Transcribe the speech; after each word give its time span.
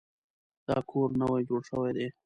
دا 0.67 0.77
کور 0.89 1.09
نوی 1.21 1.41
جوړ 1.49 1.61
شوی 1.69 1.91
دی 1.97 2.07